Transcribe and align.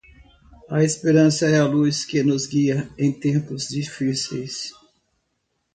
A 0.67 0.83
esperança 0.83 1.45
é 1.45 1.59
a 1.59 1.63
luz 1.67 2.03
que 2.05 2.23
nos 2.23 2.47
guia 2.47 2.89
em 2.97 3.11
tempos 3.11 3.67
difíceis. 3.69 4.71